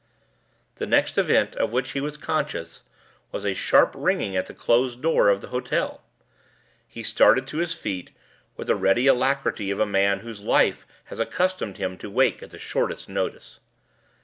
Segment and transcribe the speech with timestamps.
[0.77, 2.81] The next event of which he was conscious
[3.31, 6.01] was a sharp ringing at the closed door of the hotel.
[6.87, 8.09] He started to his feet,
[8.57, 12.49] with the ready alacrity of a man whose life has accustomed him to wake at
[12.49, 13.59] the shortest notice.